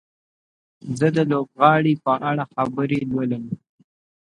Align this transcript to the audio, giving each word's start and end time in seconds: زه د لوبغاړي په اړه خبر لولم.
زه 0.97 1.07
د 1.15 1.17
لوبغاړي 1.31 1.93
په 2.03 2.13
اړه 2.29 2.43
خبر 2.53 2.89
لولم. 3.09 3.43